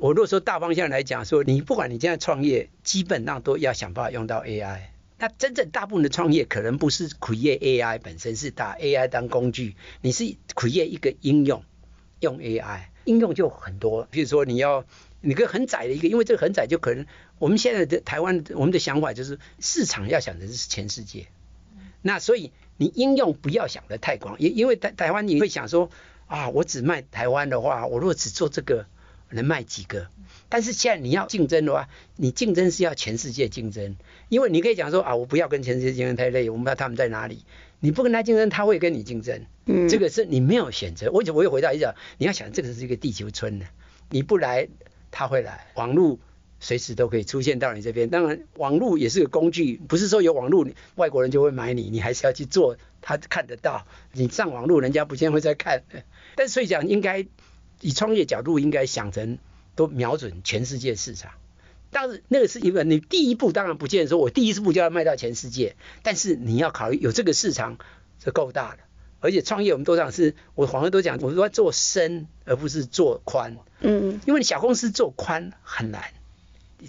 [0.00, 4.80] 我如果说大方向来讲，说你不管你现在创业，基本上都要想办法用到 AI。
[5.18, 11.64] 那真正大部分的创业可能不是 create AI 本身，是打 AI 当工具，你是 create 一个应用，
[12.20, 14.06] 用 AI 应用就很多。
[14.10, 14.84] 比如说你要。
[15.22, 17.04] 你个很窄的一个，因为这个很窄，就可能
[17.40, 21.26] 我们现在的台湾，我们的想法就是市场要想的是全世界。
[22.00, 25.90] 那所以你应用不要想的太广，因因为台台湾你会想说
[26.26, 28.86] 啊，我只卖台湾的话，我如果只做这个，
[29.30, 30.08] 能卖几个？
[30.48, 33.96] 但是现在你要竞争的话，你竞争是要全世界竞争，
[34.28, 37.44] 因为你可以讲说啊，我不要跟全世界竞争太累，我们不知道他们在哪里。
[37.80, 39.44] 你不跟他竞争，他会跟你竞争。
[39.66, 41.10] 嗯，这个是你没有选择。
[41.10, 43.66] 我我又回到一讲，你要想这个是一个地球村的，
[44.10, 44.68] 你不来。
[45.08, 46.18] 他会来，网络
[46.60, 48.08] 随时都可以出现到你这边。
[48.08, 53.86] 当然，网络也是个工具，不是说有网络，外国人就会买你，你还是要去做，他看得到。
[54.12, 55.82] 你上网络，人家不见会再看。
[56.34, 57.26] 但所以讲，应该
[57.80, 59.38] 以创业角度，应该想成
[59.74, 61.32] 都瞄准全世界市场。
[61.90, 67.78] 但是那个是一个，你第一步当然不见得说我第一步就要卖到全世界，但是你要考虑有这个市场
[68.22, 68.78] 是够大的。
[69.20, 73.56] 而且创业我们都讲是，我反而都讲，我要做深而不是做宽。
[73.80, 76.02] 嗯，因为你小公司做宽很难，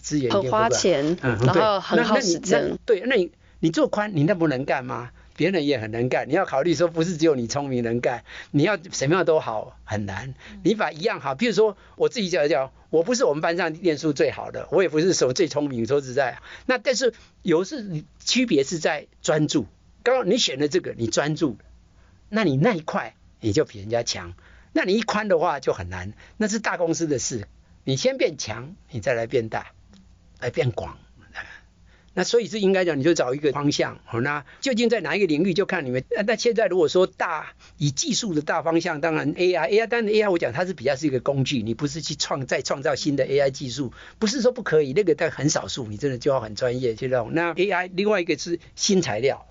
[0.02, 2.78] 资源很花钱，嗯，然后很耗时间。
[2.86, 5.12] 对，那你你做宽，你那不能干吗？
[5.36, 10.34] 别人也很能干，你要考虑说不是只有你聪明能干，你要什么样都好很难。
[10.64, 19.68] 你把一样好，比如说我自己讲讲，我不是我们班上念书最好的，我也不是什么最聪明，说实在，那但是有是区别是在专注。
[20.02, 21.58] 刚刚你选的这个，你专注。
[22.30, 24.34] 那你那一块你就比人家强，
[24.74, 27.48] 那你一宽的话就很难，那是大公司的事。
[27.84, 29.68] 你先变强，你再来变大，
[30.40, 30.98] 来变广。
[32.14, 34.00] 那所以是应该讲，你就找一个方向。
[34.04, 36.04] 好，那究竟在哪一个领域，就看你们。
[36.26, 47.36] 那现在如果说大以技术的大方向，当然 AI，AI，当然 AI 我讲它是比较是一个工具，你不是去创再创造新的 AI 技术，不是说不可以，那个但很少数，你真的就要很专业去弄。
[47.36, 49.48] 那 AI 另外一个是新材料。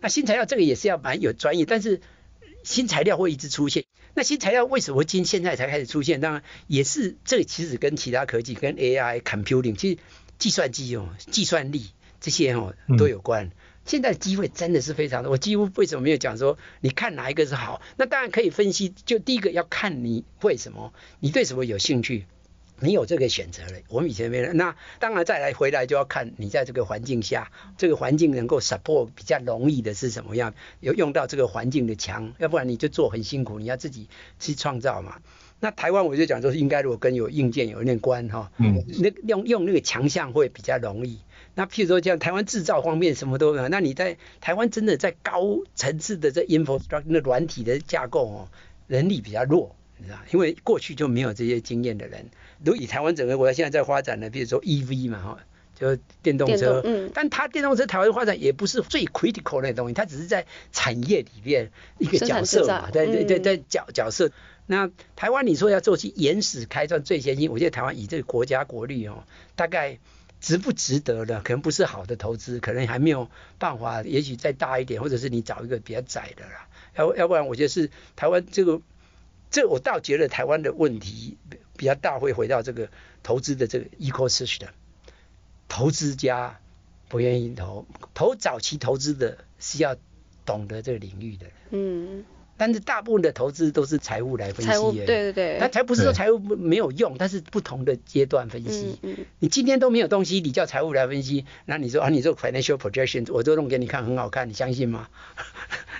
[0.00, 2.02] 那新材料这个也是要蛮有专业，但是
[2.64, 3.84] 新材料会一直出现。
[4.14, 6.20] 那新材料为什么今现在才开始出现？
[6.20, 9.98] 当然也是这个其实跟其他科技、跟 AI、computing，其实
[10.38, 13.50] 计算机哦、计算力这些哦都有关。
[13.84, 15.30] 现在机会真的是非常的。
[15.30, 17.82] 我几乎为什么没有讲说你看哪一个是好？
[17.96, 22.26] 那当然可以分析，就第一个要看你会什么，你对什么有兴趣。
[22.80, 24.52] 你有这个选择了，我们以前没有。
[24.52, 34.08] 那当然再来回来就要看你在这个环境下，这个环境能够 support 比较容易的是什么样，有用到这个环境的强，要不然你就做很辛苦，你要自己
[34.38, 35.16] 去创造嘛。
[35.60, 41.20] 那台湾我就讲说，应该如果跟有硬件有点关哈，嗯，那用用那个强项会比较容易。
[41.54, 48.48] 那譬如说像台湾制造方面什么都有，那你在台湾真的在高层次的这 infrastructure 那软体的架构哦，
[48.88, 49.74] 能力比较弱。
[49.98, 52.26] 你知道，因为过去就没有这些经验的人。
[52.64, 55.38] 如以台湾整个国家现在在发展的，比如说 EV 嘛，哈，
[55.78, 64.30] 就电动车，嗯，但它电动车台湾发展也不是最 critical 的东西，它只是在产业里面一个角色嘛，对对对对角角色。
[64.66, 69.24] 那台湾你说要做起原始开创最先进，我觉得台湾以这个国家国力哦，
[69.56, 69.98] 大概
[70.40, 73.28] 值不值得的，可能不是好的投资，可能还没有
[73.58, 78.80] 办法，也许再大一点，或者是你找一个比较窄的啦，要要不然我觉得是台湾这个，
[79.54, 81.36] 这我倒觉得台湾的问题
[81.76, 82.88] 比较大，会回到这个
[83.22, 84.66] 投资的这个 ecosystem，
[85.68, 86.58] 投资家
[87.08, 89.94] 不愿意投，投早期投资的是要
[90.44, 92.24] 懂得这个领域的，嗯。
[92.56, 98.98] 但是大部分的投资都是财务来分析，财务对对对，它才不是说财务没有用，但是不同的阶段分析。
[99.02, 99.26] 嗯嗯。
[99.38, 105.08] 你今天都没有东西，你叫财务来分析，那你说啊，你做 financial projection，我都弄给你看，很好看，你相信吗？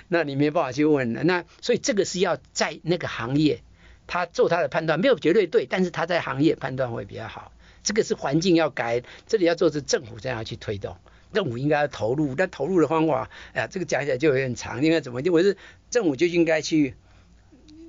[0.07, 1.23] 那你没办法去问了。
[1.23, 3.61] 那所以这个是要在那个行业，
[4.07, 7.51] 他做他的判断，没有绝对对，但是他在行业判断会比较好。
[7.83, 10.97] 这个是环境要改，这里要做是政府这样去推动。
[11.33, 14.81] 政府应该要投入，但投入的方法，哎呀，这个讲起来就有点长。
[14.81, 15.21] 应该怎么？
[15.21, 15.57] 因为是
[15.89, 16.95] 政府就应该去，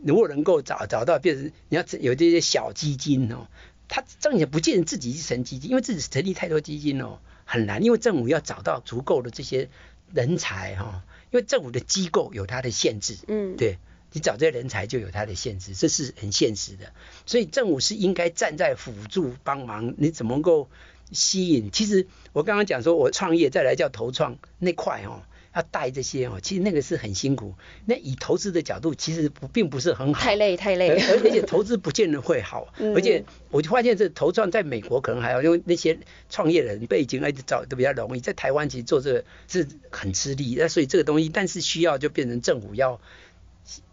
[0.04, 3.46] 如果能够找找到，变成你要有这些小基金哦，
[3.88, 7.84] 他政府不见得自己去成基金，因为自己成立太多基金哦，很难。
[7.84, 9.68] 因为政府要找到足够的这些
[10.12, 11.04] 人才哈，
[11.36, 13.76] 因为政府的机构有它的限制，嗯，对，
[14.12, 16.92] 你找这些人才就有它的限制，这是很现实的。
[17.26, 20.70] 所以政府是应该站在辅助帮忙，你怎么能够？
[21.12, 25.22] 吸引，其实我刚刚讲说，我创业再来叫投创那块哦，
[25.56, 27.54] 要带这些哦，其实那个是很辛苦。
[27.86, 32.72] 那以投资的角度，其实不并不是很好，太累太累，而而且投资不见得会好。
[32.76, 40.54] 嗯、而且我就发现这投创在美国可能还好，因为那些创业人背景一直找都比较容易，在台湾其实做这个是很吃力。
[40.58, 43.00] 那所以这个东西，但是需要就变成政府要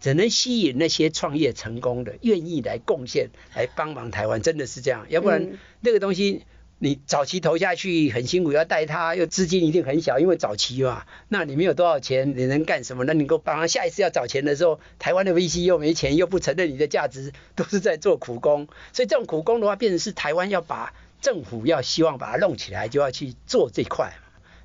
[0.01, 6.43] 只能吸引那些创业成功的，愿意来贡献来帮忙台湾，真的是这样，要不然那个东西。
[6.83, 13.05] 你早期投下去很辛苦，要带他，又资金一定很小，因为早期嘛，那你没有多少钱，你能干什么？
[13.05, 18.67] 那你够帮他下一次要找钱的时候，台湾的 VC 又没钱，又不承认你的价值，都是在做苦工。
[18.91, 24.15] 所以这种苦工的话，变成是台湾要把政府要希望把它弄起来，就要去做这块，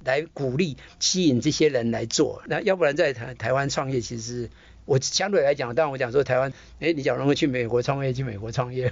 [0.03, 2.43] 来鼓励吸引这些人来做。
[2.47, 4.51] 那要不然在台台湾创业，其实。
[4.89, 8.91] 我相对来讲，当然我讲说台湾，哎，你假如能够去美国创业，去美国创业，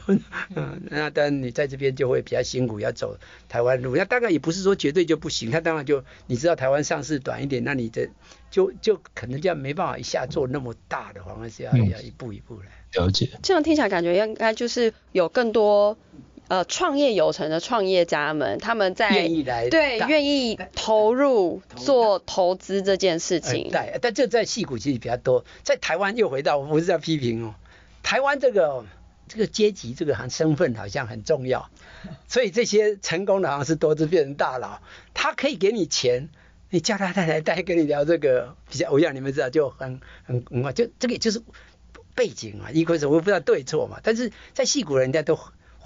[0.54, 3.96] 嗯， 那当然你在这边就会比较辛苦，要走台湾路。
[3.96, 8.10] 那大概也不是说绝对就不行，他当然就你知道台湾上市短一点，那你的
[8.50, 12.66] 就就可能这样没办法一下做那么大的，反而是要要一步一步来
[13.02, 13.30] 了解。
[13.42, 15.96] 这样听起来感觉应该就是有更多。
[16.48, 23.68] 呃，创业有成的创业家们，他们在愿意来对愿意投入做投资这件事情。
[23.70, 27.54] 对、呃，但这在戏股其实比较多，在台湾又回到，我不是在批评哦，
[28.04, 28.84] 台湾这个
[29.26, 31.68] 这个阶级这个好像身份好像很重要，
[32.28, 34.80] 所以这些成功的好像是多次变成大佬，
[35.14, 36.28] 他可以给你钱，
[36.70, 41.42] 你叫他太太带跟你聊这个比较，我想你们知道就很很很快，就这个就是
[42.14, 45.36] 背景啊，一个是我不知道对错嘛，但是在戏骨人家都。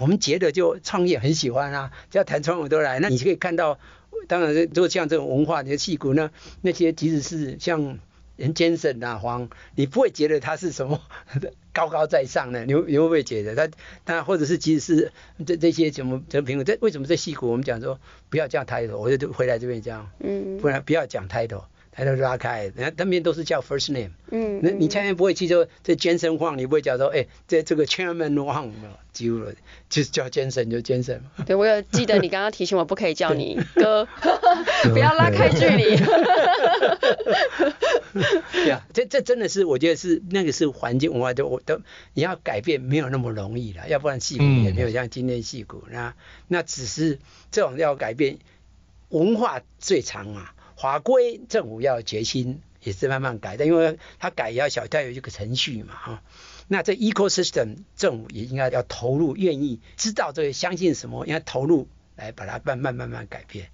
[0.01, 2.99] 我们觉得就创业很喜欢啊，只要谈创业都来。
[2.99, 3.77] 那你可以看到，
[4.27, 7.99] 当然就像这种文化，你的戏骨呢，那些即使是像
[8.35, 10.99] 人杰森啊黄，你不会觉得他是什么
[11.71, 13.69] 高高在上的，你你会不会觉得他
[14.03, 15.11] 他或者是即使是
[15.45, 21.65] 这这些什么这评论，这为什么这戏骨我们讲说不要这样抬头我就回来这边讲，嗯，不然不要讲 title。
[21.91, 24.11] 抬头拉开，人家那边都是叫 first name。
[24.31, 28.71] 嗯，那你千万不会记住这 Jensen Huang，你不会叫做哎，这这个 Chairman Huang
[29.11, 29.51] 就
[29.89, 31.19] 就叫 Jensen 就 Jensen。
[31.45, 34.07] 对，我有记得你刚刚提醒我不可以叫你 哥，
[34.93, 35.97] 不要拉开距离。
[38.53, 41.81] 对 啊，这这真的是我觉得是那个是环境文化都我都
[42.13, 46.13] 你要改变没有那么容易了，要不然戏骨也没有像今天矽谷那
[46.47, 47.19] 那只是
[47.51, 48.37] 这种要改变
[49.09, 50.53] 文化最长啊。
[50.81, 56.23] 法规政府要决心也是慢慢改的，因为它改也要小，它有一个程序嘛哈。
[56.67, 63.69] 那这 ecosystem 政府也应该要投入，愿意知道这个，相信什么，应该投入来把它慢慢慢慢改变。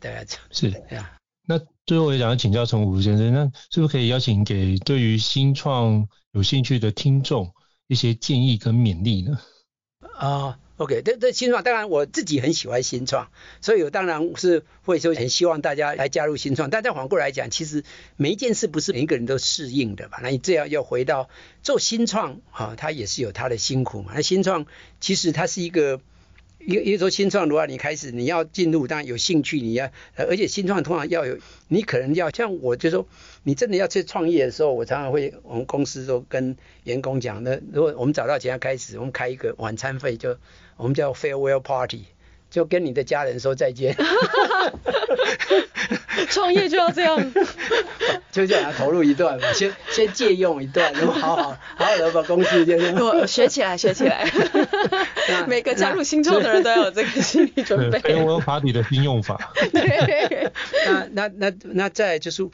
[0.00, 1.18] 对啊，是的呀。
[1.46, 7.52] 那最后我也想要请教陈武先生，那是不是可以邀请给对于新创有兴趣的听众
[7.88, 9.38] 一些建议跟勉励呢？
[10.14, 10.58] 啊。
[10.78, 13.28] OK，这这新创当然我自己很喜欢新创，
[13.60, 16.70] 所以我当然是会说很希望大家来加入新创。
[16.70, 17.82] 但再反过来讲，其实
[18.16, 20.20] 每一件事不是每一个人都适应的吧？
[20.22, 21.28] 那你这样要回到
[21.64, 24.12] 做新创，哈，它也是有它的辛苦嘛。
[24.14, 24.66] 那新创
[25.00, 26.00] 其实它是一个
[26.58, 31.38] 因为说新创的话，你开始你要进入，当然有兴趣，你要，而且新创通常要有，
[31.68, 33.06] 你可能要像我就说，
[33.44, 40.36] 你真的要去创业的时候，我常常会我们公司都跟员工讲，那如果我们找到钱要开始，我们开一个晚餐费，就
[40.76, 42.04] 我们叫 farewell party。
[42.50, 43.94] 就跟你的家人说再见。
[46.30, 47.32] 创业就要这样，
[48.30, 51.42] 就这样投入一段嘛，先先借用一段，然后好好
[51.76, 54.30] 好好的把公司先我学起来学起来。
[55.46, 57.98] 每个加入新创的人都要有这个心理准备。
[58.00, 59.52] 对，我有把你的新用法。
[59.72, 60.50] 对。
[60.86, 62.48] 那那那那再就是，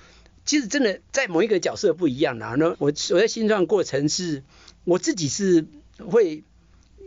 [0.44, 2.54] 其实真的在某一个角色不一样啦。
[2.58, 4.42] 那我我在新创过程是，
[4.84, 5.66] 我自己是
[6.10, 6.44] 会，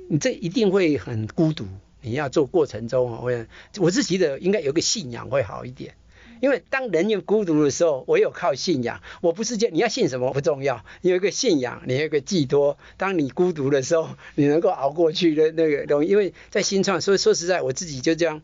[0.10, 1.66] 你这一定会很孤独。
[2.02, 3.46] 你要做过程中啊，我
[3.80, 5.96] 我是觉得应该有个信仰会好一点，
[6.42, 9.02] 因为当人有孤独的时候，我有靠信仰。
[9.22, 12.78] 我不是讲你要信什么不重要，你有一个信仰，你有一个寄托。
[12.98, 16.10] 当你孤独的时候，你能够熬过去的那个东西。
[16.10, 18.42] 因为在新创，所以说实在，我自己就这样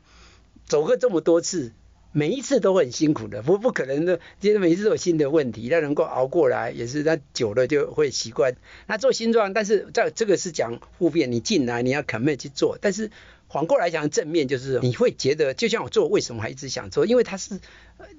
[0.65, 1.71] 走过这么多次。
[2.15, 8.55] 每一次都很辛苦的，不不可能的，其实每一次都有新的问题，但能够熬过来也是，那久了就会习惯。
[8.85, 13.09] 那做新创，但是在这个是讲互变，你进来你要 commit 去做，但是
[13.54, 17.06] 反过来讲正面就是你会觉得，就像我做，为什么还一直想做？
[17.06, 17.60] 因为它是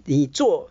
[0.05, 0.70] 你做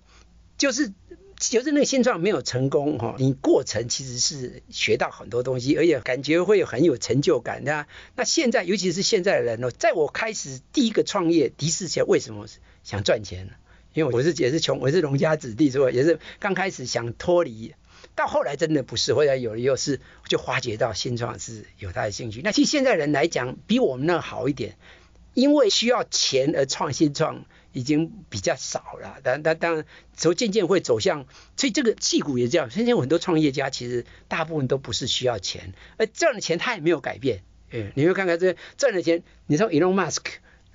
[0.58, 0.92] 就是
[1.38, 7.64] 就是那个现状没有成功哈，你过程其实是学到很多东西，而且感觉会有很有成就感。
[7.66, 7.86] 那
[8.16, 12.48] 那现在尤其是现在的人哦，在我开始第一个创业的士前为什么？
[12.84, 13.50] 想赚钱，
[13.94, 15.90] 因为我是也是穷，我是农家子弟，是吧？
[15.90, 17.74] 也是刚开始想脱离，
[18.16, 22.42] 到后来真的不是，后来有了又是就发觉到新创是有他的兴趣。
[22.44, 24.78] 那其实现在人来讲比我们那好一点，
[25.34, 29.18] 因为需要钱而创新创已经比较少了。
[29.24, 29.86] 但但当然，
[30.16, 31.26] 从渐渐会走向，
[31.58, 32.70] 所以这个矽谷也这样。
[32.70, 37.44] 现在有很多创业家其实大部分都不是需要钱，而赚的钱他也没有改变。
[37.72, 40.24] 嗯，你会看看这赚的钱，你说 Elon Musk。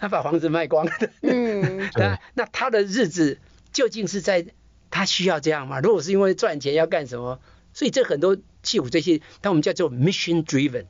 [0.00, 3.40] 他把房子卖光了，嗯， 那那他的日子
[3.72, 4.46] 究竟是在
[4.90, 5.80] 他需要这样吗？
[5.80, 7.40] 如果是因为赚钱要干什么？
[7.74, 10.86] 所以这很多器物这些，但我们叫做 mission driven，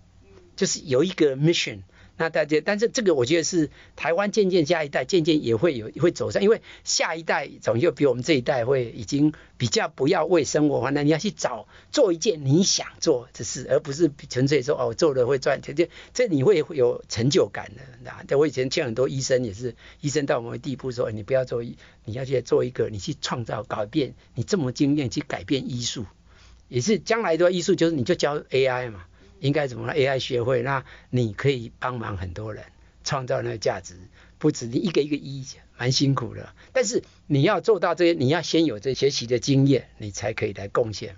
[0.56, 1.80] 就是有一个 mission。
[2.18, 17.82] 那大家，但是这个我觉得是台湾渐渐下一代渐渐也会有会走上，因为下一代总就比我们这一代会已经比较不要为生活，那你要去找做一件你想做的事，而不是纯粹说哦做了会赚钱，这这你会有成就感的。
[18.28, 26.04] 那我以前见很多医生也是，医生到某个地步说，你不要做，你要去做一个，你去创造改变，你这么经验去改变医术，
[26.66, 29.04] 也是将来的话医术就是你就教 AI 嘛。
[29.40, 32.64] 应该怎么？AI 学会，那你可以帮忙很多人
[33.04, 33.94] 创造那个价值，
[34.38, 35.44] 不止你一个一个一，
[35.76, 36.54] 蛮辛苦的。
[36.72, 41.16] 但是你要做到这些，你要先有这学习的经验，你才可以来贡献。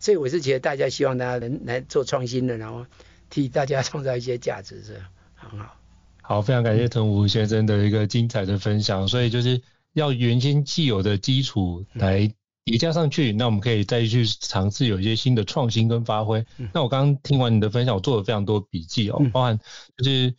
[0.00, 2.86] 所以我是觉得大家希望大家能来做创新的，然后
[3.30, 5.00] 替大家创造一些价值，是
[5.34, 5.76] 很好。
[6.22, 9.06] 好，非常感谢腾武先生的一个精彩的分享。
[9.08, 9.60] 所以就是
[9.92, 12.34] 要原先既有的基础来。
[12.64, 16.38] 叠加上去，那我们可以再去尝试有一些新的创新跟发挥。
[16.58, 19.58] 嗯、那我刚刚听完你的分享，我做了非常多笔记哦，嗯、包含
[19.96, 20.32] 就是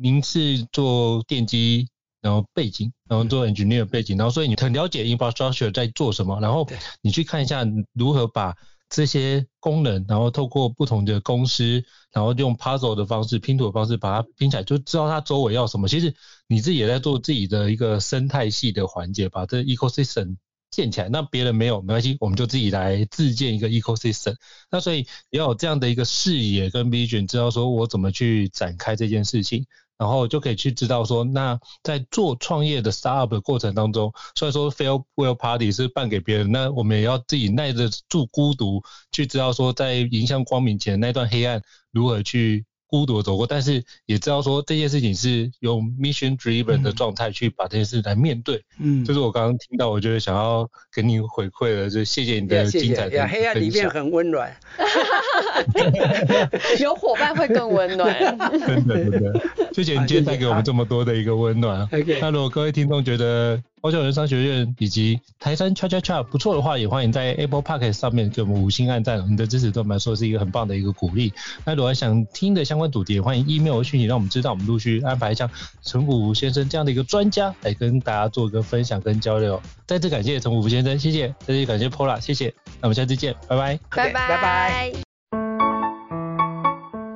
[0.00, 1.88] 您是做电机，
[2.20, 6.68] 然后背景，然后做 engineer 背景，然后所以你很了解 infrastructure 在做什么，然后
[7.02, 8.54] 你去看一下如何把
[8.88, 15.88] 这些功能，然后透过不同的公司，然后用 puzzle 的方式拼图的方式把它拼起来，就知道它周围要什么。
[15.88, 16.14] 其实
[16.46, 20.36] 你自己也在做自己的一个生态系的环节，把这 ecosystem。
[20.74, 24.34] 建起来，那别人没有没关系，我们就自己来自建一个 ecosystem。
[24.70, 29.64] 那所以要有这样的一个视野跟 vision，知道说我怎么去展开这件事情，
[29.96, 41.62] 然后就可以去知道说，那在做创业的 startup 的过程当中，虽然说 farewell party 是办给别人，那我们也要自己耐得住孤独，去知道说在迎向光明前那段黑暗
[41.92, 42.64] 如何去。
[42.94, 48.62] 孤独走过，但是也知道说这件事情是用 mission driven 的状态去把这件事来面对。
[48.78, 53.26] 嗯，就是我刚刚听到，我觉得想要跟你回馈的，就谢谢你的精彩的。
[53.26, 54.56] 黑暗里面很温暖，
[56.78, 58.16] 有伙伴会更温暖。
[58.64, 59.40] 真的真的，
[59.72, 61.88] 谢谢你今天带给我们这么多的一个温暖。
[62.22, 71.30] 那如果各位听众觉得，高效人商学院以及台山 Cha Cha Cha 不错的话，也欢迎在 Apple Podcast 上面给我们五星按赞，你的支持对我们来说是一个很棒的一个鼓励。
[71.66, 75.50] 那如果想听的相关主题，也欢迎 email 讯息让我们知道，我们陆续安排像
[75.82, 79.60] 陈武先生这样的一个专家来跟大家做一个分享跟交流。
[79.86, 82.54] 再次感谢陈武先生，谢谢，再次感谢 Paula，谢谢。
[82.80, 84.92] 那我们下次见，拜拜，拜拜，拜拜。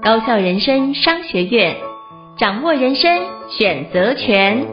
[0.02, 1.74] 高校人生商学院，
[2.38, 3.10] 掌握人生
[3.58, 4.66] 选择权。